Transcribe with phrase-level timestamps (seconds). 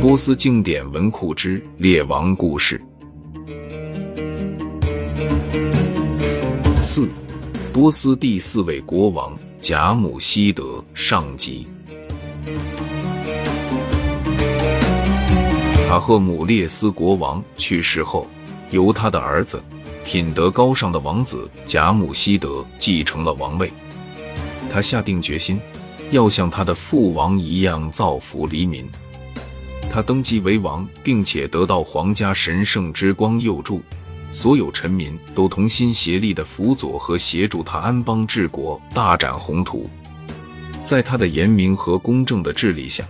[0.00, 2.80] 波斯经典文库之列王故事
[6.80, 7.08] 四，
[7.72, 11.66] 波斯第四位国王贾姆希德上集。
[15.88, 18.26] 塔赫姆列斯国王去世后，
[18.70, 19.62] 由他的儿子
[20.04, 23.72] 品德高尚的王子贾姆希德继承了王位。
[24.70, 25.58] 他下定决心。
[26.14, 28.88] 要像他的父王一样造福黎民。
[29.90, 33.82] 他登基为王，并且得到皇家神圣之光佑助，
[34.32, 39.90] 所有臣民都同心协力的辅佐和协助他安邦治国，大展宏图。
[40.84, 43.04] 在他的严明和公正的治理下，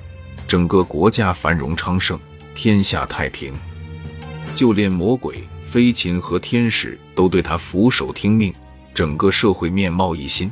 [0.49, 2.19] 整个国家繁荣昌盛，
[2.55, 3.52] 天下太平。
[4.55, 8.55] 就连魔鬼、飞禽和天使都对他俯首听命，
[8.95, 10.51] 整个社会面貌一新。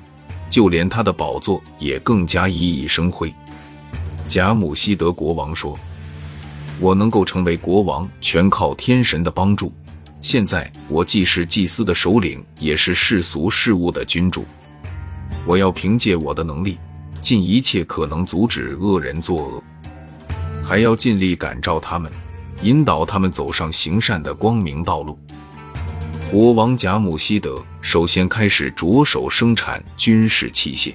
[0.52, 3.32] 就连他的宝座也更加熠熠生辉。
[4.28, 5.78] 贾姆希德国王说
[6.78, 9.72] ：“我能够成为国王，全靠天神的帮助。
[10.20, 14.44] 现在我既是祭司的首领，也是世俗事务的君主。
[15.46, 16.76] 我要凭借我的能力，
[17.22, 19.62] 尽一切可能阻止恶人作恶，
[20.62, 22.12] 还要尽力感召他们，
[22.60, 25.18] 引导他们走上行善的光明道路。”
[26.32, 30.94] 国王贾姆希德首先开始着手生产军事器械，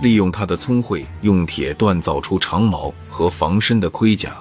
[0.00, 4.32] 利用他的聪慧，用铁锻造出长矛和防身的盔甲，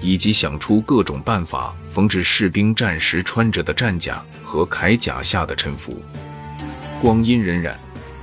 [0.00, 5.94] 以及想出各种办法缝制士兵战时穿着的战甲和铠甲下的衬服。
[7.02, 7.74] 光阴荏苒，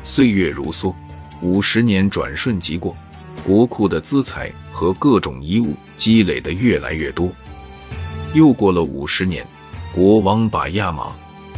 [0.04, 0.92] 岁月如梭，
[1.40, 2.98] 五十年转瞬即过，
[3.46, 7.32] 国库的资财和各种遗物积累的越来越多。
[8.34, 9.46] 又过了五十年。
[9.94, 11.12] 国王把亚麻、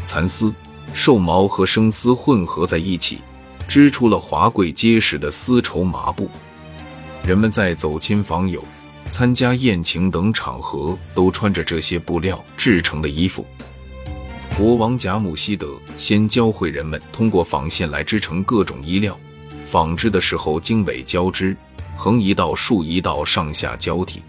[0.03, 0.53] 蚕丝、
[0.94, 3.20] 兽毛和生丝混合在一起，
[3.67, 6.28] 织出了华贵结实的丝绸麻布。
[7.23, 8.64] 人们在走亲访友、
[9.09, 13.46] 参加宴请等场合都穿着这些布料制成的衣服。
[14.57, 19.18] 国王贾姆希德先教会人们通过纺线来织成各种衣料，
[19.66, 21.56] 纺织的时候经纬交织，
[21.96, 24.22] 横一道、竖一道，上下交替。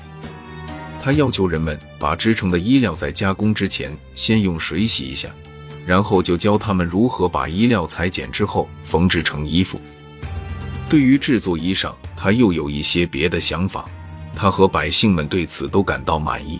[1.04, 5.28] 他要求人们把织成的衣料在加工之前先用水洗一下，
[5.84, 9.78] 然后就教他们如何把衣料裁剪之后缝制成衣服。
[10.88, 13.84] 对于制作衣裳，他又有一些别的想法。
[14.34, 16.58] 他和百姓们对此都感到满意。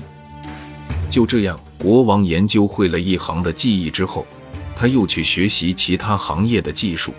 [1.08, 4.26] 就这样，国王研究会了一行的技艺之后，
[4.76, 7.14] 他又去学习其他行业的技术。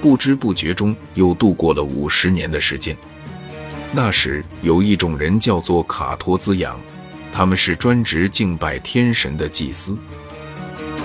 [0.00, 2.96] 不知不觉中，又度过了五十年的时间。
[3.92, 6.80] 那时有一种人叫做卡托兹羊，
[7.32, 9.96] 他们是专职敬拜天神的祭司。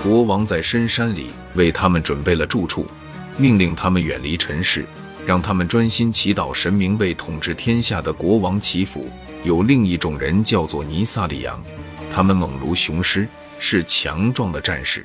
[0.03, 2.85] 国王在深山里为他们准备了住处，
[3.37, 4.85] 命令他们远离尘世，
[5.25, 9.09] 让他们专心祈祷神明为统治天下的国王祈福。
[9.43, 11.59] 有另一种人叫做尼萨里羊，
[12.13, 15.03] 他们猛如雄狮，是强壮的战士。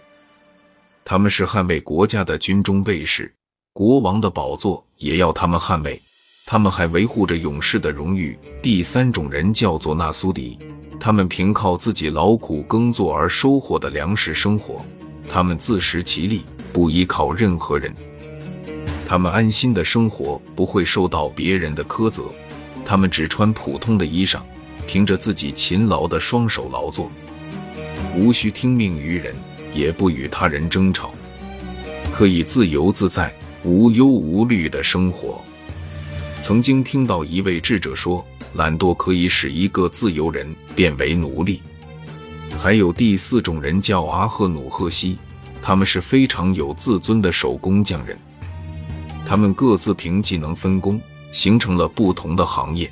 [1.03, 3.35] 他们是捍卫国家的军中卫士，
[3.73, 6.01] 国王的宝座也要他们捍卫。
[6.51, 8.37] 他们还维护着勇士的荣誉。
[8.61, 10.59] 第三种人叫做纳苏迪，
[10.99, 14.85] 他们凭靠自己劳苦耕作而收获的粮食生活，
[15.33, 17.95] 他们自食其力，不依靠任何人。
[19.07, 22.25] 他们安心的生活，不会受到别人的苛责。
[22.85, 24.41] 他们只穿普通的衣裳，
[24.89, 27.09] 凭着自己勤劳的双手劳作，
[28.17, 29.37] 无需听命于人，
[29.73, 31.13] 也不与他人争吵，
[32.11, 33.33] 可以自由自在、
[33.63, 35.41] 无忧无虑的生活。
[36.41, 41.61] 曾经听到一位智者说，懒惰可以使一个自由人变为奴隶。
[42.59, 45.19] 还有第四种人叫阿赫努赫西，
[45.63, 48.19] 他们是非常有自尊的手工匠人。
[49.27, 51.01] 他们各自凭技能分工，
[51.31, 52.91] 形成了不同的行业。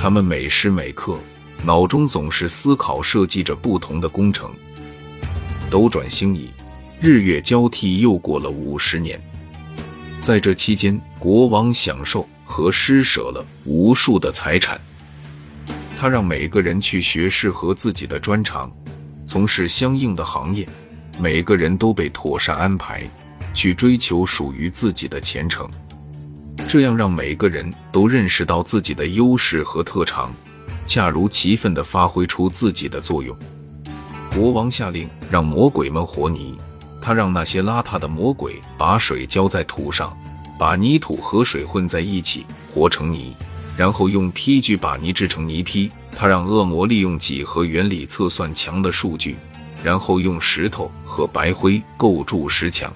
[0.00, 1.18] 他们每时每刻
[1.64, 4.50] 脑中总是思考设计着不同的工程。
[5.68, 6.48] 斗转星移，
[7.00, 9.20] 日月交替，又过了五十年。
[10.20, 14.78] 在这期间，国王享受和施舍了无数的财产。
[15.96, 18.70] 他让每个人去学适合自己的专长，
[19.26, 20.68] 从事相应的行业。
[21.18, 23.02] 每个人都被妥善安排，
[23.54, 25.68] 去追求属于自己的前程。
[26.68, 30.32] 这样让每个人都认识到自己的优势和特长，
[30.86, 33.36] 恰如其分地发挥出自己的作用。
[34.34, 36.58] 国王下令让魔鬼们和泥。
[37.00, 40.16] 他让那些邋遢的魔鬼把水浇在土上，
[40.58, 42.44] 把泥土和水混在一起
[42.74, 43.34] 和成泥，
[43.76, 45.90] 然后用坯具把泥制成泥坯。
[46.14, 49.36] 他让恶魔利用几何原理测算墙的数据，
[49.82, 52.92] 然后用石头和白灰构筑石墙。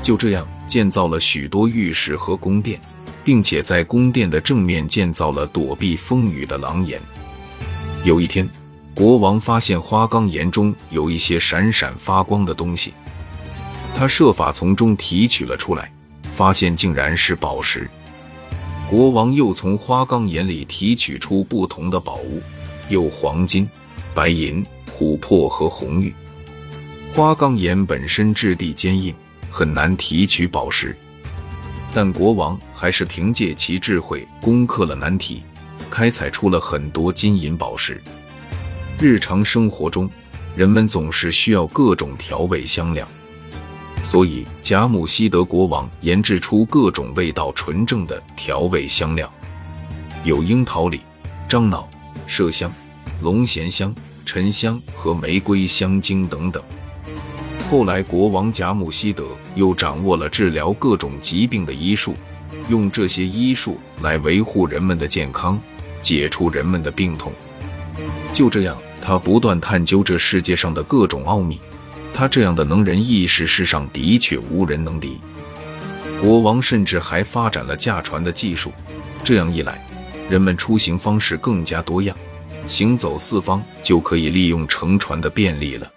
[0.00, 2.80] 就这样建造了许多浴室和宫殿，
[3.24, 7.00] 并且在宫殿的正面建造了躲避风雨的廊檐。
[8.04, 8.48] 有一天，
[8.94, 12.92] 国王发现花岗岩中有一些闪闪发光的东西，
[13.96, 15.90] 他设法从中提取了出来，
[16.34, 17.88] 发现竟然是宝石。
[18.90, 22.42] 国王又从花岗岩里提取出不同的宝物，
[22.90, 23.66] 有黄金、
[24.14, 26.12] 白银、琥珀和红玉。
[27.14, 29.14] 花岗岩本身质地坚硬，
[29.50, 30.94] 很难提取宝石。
[31.94, 35.42] 但国王还是凭借其智慧攻克了难题，
[35.90, 38.02] 开采出了很多金银宝石。
[39.04, 40.08] 日常生活中，
[40.54, 43.04] 人们总是需要各种调味香料，
[44.04, 49.28] 所以贾姆希德国王研制出各种味道纯正的调味香料，
[50.22, 51.00] 有樱桃李、
[51.48, 51.90] 樟脑、
[52.28, 52.72] 麝香、
[53.22, 53.92] 龙涎香、
[54.24, 56.62] 沉香和玫瑰香精等等。
[57.68, 59.26] 后来，国王贾姆希德
[59.56, 62.14] 又掌握了治疗各种疾病的医术，
[62.68, 65.60] 用这些医术来维护人们的健康，
[66.00, 67.32] 解除人们的病痛。
[68.32, 71.60] 就这样，他不断探究这世界上的各种奥秘。
[72.14, 75.18] 他这样的能人异士，世上的确无人能敌。
[76.20, 78.70] 国王甚至还发展了驾船的技术，
[79.24, 79.84] 这样一来，
[80.30, 82.16] 人们出行方式更加多样，
[82.68, 85.90] 行走四方就可以利用乘船的便利了。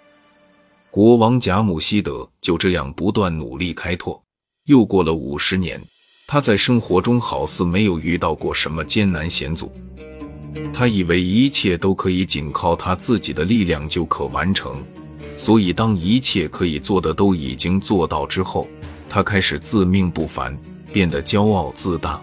[0.90, 4.20] 国王贾姆希德就这样不断努力开拓。
[4.64, 5.80] 又过了五十年，
[6.26, 9.70] 他在生活中好似没有遇到过什么艰难险阻。
[10.72, 14.76] 他以为一切都可以仅靠他自己的力量就可完成，
[15.36, 18.66] 所以当一切可以做的都已经做到之后，
[19.08, 20.56] 他开始自命不凡，
[20.92, 22.20] 变得骄傲自大，